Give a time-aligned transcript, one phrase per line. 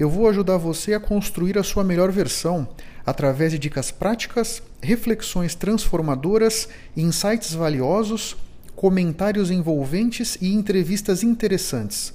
[0.00, 2.66] eu vou ajudar você a construir a sua melhor versão
[3.04, 8.34] através de dicas práticas, reflexões transformadoras, insights valiosos,
[8.74, 12.14] comentários envolventes e entrevistas interessantes.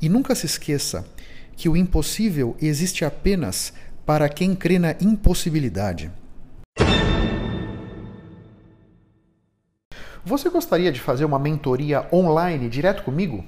[0.00, 1.06] E nunca se esqueça
[1.54, 3.74] que o impossível existe apenas
[4.06, 6.10] para quem crê na impossibilidade.
[10.24, 13.44] Você gostaria de fazer uma mentoria online direto comigo?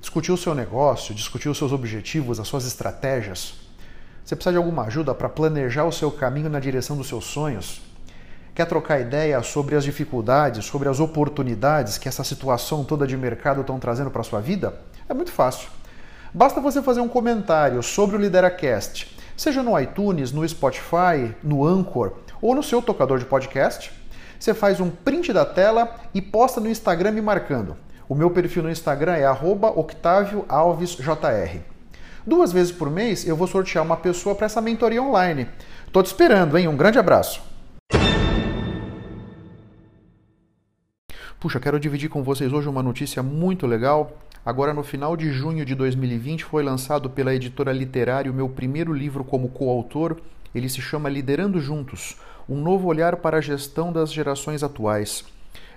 [0.00, 3.54] Discutir o seu negócio, discutir os seus objetivos, as suas estratégias?
[4.24, 7.80] Você precisa de alguma ajuda para planejar o seu caminho na direção dos seus sonhos?
[8.54, 13.60] Quer trocar ideia sobre as dificuldades, sobre as oportunidades que essa situação toda de mercado
[13.60, 14.80] estão trazendo para a sua vida?
[15.08, 15.68] É muito fácil.
[16.32, 22.12] Basta você fazer um comentário sobre o Lideracast, seja no iTunes, no Spotify, no Anchor
[22.40, 23.90] ou no seu tocador de podcast.
[24.38, 27.76] Você faz um print da tela e posta no Instagram me marcando.
[28.08, 31.60] O meu perfil no Instagram é @octavioalvesjr.
[32.26, 35.46] Duas vezes por mês eu vou sortear uma pessoa para essa mentoria online.
[35.92, 36.68] Tô te esperando, hein?
[36.68, 37.42] Um grande abraço.
[41.38, 44.16] Puxa, quero dividir com vocês hoje uma notícia muito legal.
[44.44, 49.22] Agora, no final de junho de 2020, foi lançado pela editora Literário meu primeiro livro
[49.22, 50.16] como coautor.
[50.54, 52.16] Ele se chama Liderando Juntos
[52.48, 55.24] Um Novo Olhar para a Gestão das Gerações Atuais.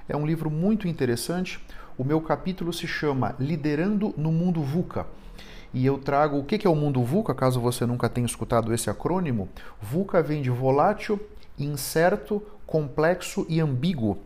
[0.07, 1.59] É um livro muito interessante.
[1.97, 5.05] O meu capítulo se chama Liderando no Mundo VUCA.
[5.73, 8.89] E eu trago o que é o mundo VUCA, caso você nunca tenha escutado esse
[8.89, 9.47] acrônimo.
[9.81, 11.19] VUCA vem de volátil,
[11.57, 14.19] incerto, complexo e ambíguo.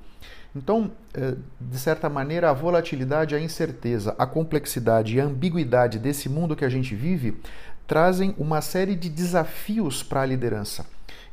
[0.55, 6.29] Então, eh, de certa maneira, a volatilidade, a incerteza, a complexidade e a ambiguidade desse
[6.29, 7.37] mundo que a gente vive
[7.85, 10.85] trazem uma série de desafios para a liderança.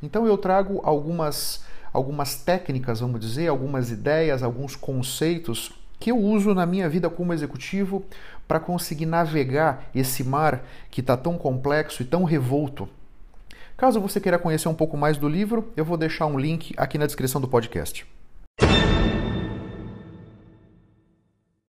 [0.03, 6.54] Então, eu trago algumas, algumas técnicas, vamos dizer, algumas ideias, alguns conceitos que eu uso
[6.54, 8.04] na minha vida como executivo
[8.48, 12.88] para conseguir navegar esse mar que está tão complexo e tão revolto.
[13.76, 16.98] Caso você queira conhecer um pouco mais do livro, eu vou deixar um link aqui
[16.98, 18.06] na descrição do podcast.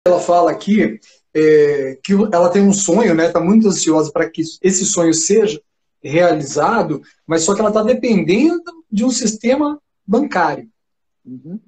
[0.08, 1.00] Ela fala aqui
[1.34, 3.28] é, que ela tem um sonho, né?
[3.28, 5.62] Está muito ansiosa para que esse sonho seja
[6.04, 9.80] realizado, mas só que ela está dependendo de um sistema
[10.12, 10.70] bancário.
[11.26, 11.60] Uhum.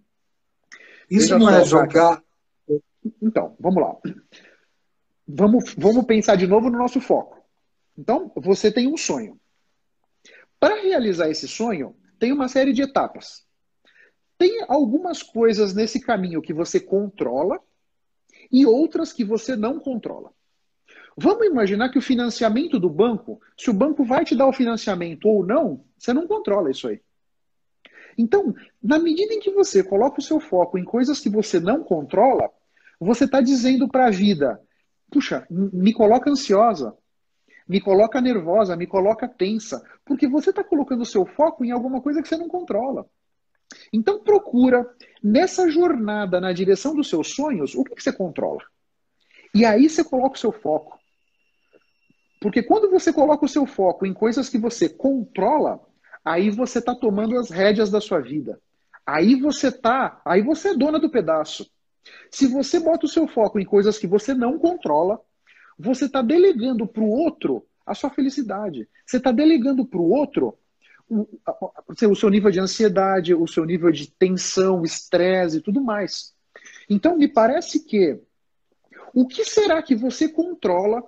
[1.09, 2.21] Isso Veja não é jogar.
[3.21, 3.97] Então, vamos lá.
[5.27, 7.41] Vamos, vamos pensar de novo no nosso foco.
[7.97, 9.39] Então, você tem um sonho.
[10.59, 13.45] Para realizar esse sonho, tem uma série de etapas.
[14.37, 17.61] Tem algumas coisas nesse caminho que você controla
[18.51, 20.31] e outras que você não controla.
[21.15, 25.27] Vamos imaginar que o financiamento do banco, se o banco vai te dar o financiamento
[25.27, 26.99] ou não, você não controla isso aí.
[28.17, 31.83] Então, na medida em que você coloca o seu foco em coisas que você não
[31.83, 32.49] controla,
[32.99, 34.61] você está dizendo para a vida:
[35.11, 36.95] puxa, me coloca ansiosa,
[37.67, 42.01] me coloca nervosa, me coloca tensa, porque você está colocando o seu foco em alguma
[42.01, 43.05] coisa que você não controla.
[43.91, 44.87] Então procura,
[45.23, 48.61] nessa jornada na direção dos seus sonhos, o que, que você controla.
[49.53, 50.99] E aí você coloca o seu foco.
[52.41, 55.79] Porque quando você coloca o seu foco em coisas que você controla,
[56.23, 58.59] aí você está tomando as rédeas da sua vida.
[59.05, 61.69] Aí você tá, aí você é dona do pedaço.
[62.31, 65.19] Se você bota o seu foco em coisas que você não controla,
[65.77, 68.87] você está delegando para o outro a sua felicidade.
[69.05, 70.57] Você está delegando para o outro
[71.09, 76.33] o seu nível de ansiedade, o seu nível de tensão, estresse e tudo mais.
[76.89, 78.19] Então, me parece que
[79.13, 81.03] o que será que você controla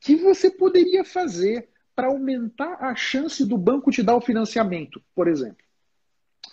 [0.00, 1.68] que você poderia fazer
[1.98, 5.64] para aumentar a chance do banco te dar o financiamento, por exemplo?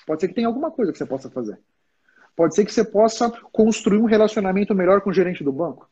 [0.07, 1.59] Pode ser que tenha alguma coisa que você possa fazer.
[2.35, 5.87] Pode ser que você possa construir um relacionamento melhor com o gerente do banco.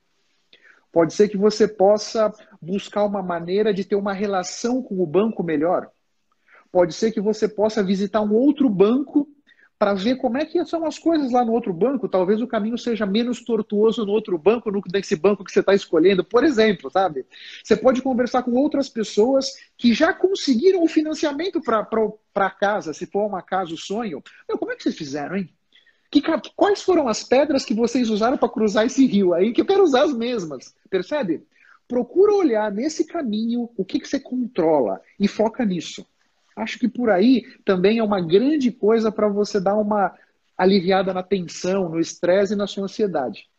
[0.91, 5.43] Pode ser que você possa buscar uma maneira de ter uma relação com o banco
[5.43, 5.87] melhor
[6.73, 9.27] pode ser que você possa visitar um outro banco
[9.83, 12.07] para ver como é que são as coisas lá no outro banco.
[12.07, 15.73] Talvez o caminho seja menos tortuoso no outro banco, no nesse banco que você está
[15.73, 17.25] escolhendo, por exemplo, sabe?
[17.61, 23.25] Você pode conversar com outras pessoas que já conseguiram o financiamento para casa, se for
[23.25, 24.23] uma casa o sonho.
[24.47, 25.49] Meu, como é que vocês fizeram, hein?
[26.09, 26.21] Que,
[26.55, 29.51] quais foram as pedras que vocês usaram para cruzar esse rio aí?
[29.51, 31.43] Que eu quero usar as mesmas, percebe?
[31.89, 36.05] Procura olhar nesse caminho o que, que você controla e foca nisso.
[36.55, 40.13] Acho que por aí também é uma grande coisa para você dar uma
[40.57, 43.49] aliviada na tensão, no estresse e na sua ansiedade.